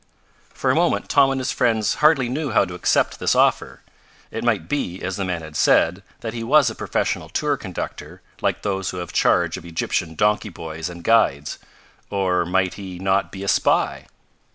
For 0.51 0.71
a 0.71 0.75
moment 0.75 1.09
Tom 1.09 1.29
and 1.29 1.39
his 1.39 1.51
friends 1.51 1.93
hardly 2.01 2.27
knew 2.27 2.49
how 2.49 2.65
to 2.65 2.73
accept 2.73 3.19
this 3.19 3.35
offer. 3.35 3.83
It 4.31 4.43
might 4.43 4.67
be, 4.67 4.99
as 5.03 5.15
the 5.15 5.23
man 5.25 5.43
had 5.43 5.55
said, 5.55 6.01
that 6.21 6.33
he 6.33 6.43
was 6.43 6.71
a 6.71 6.75
professional 6.75 7.29
tour 7.29 7.55
conductor, 7.55 8.23
like 8.41 8.63
those 8.63 8.89
who 8.89 8.97
have 8.97 9.13
charge 9.13 9.57
of 9.57 9.65
Egyptian 9.65 10.15
donkey 10.15 10.49
boys 10.49 10.89
and 10.89 11.03
guides. 11.03 11.59
Or 12.09 12.47
might 12.47 12.73
he 12.81 12.97
not 12.97 13.31
be 13.31 13.43
a 13.43 13.47
spy? 13.47 14.07